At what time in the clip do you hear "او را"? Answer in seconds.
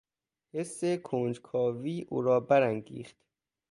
2.09-2.39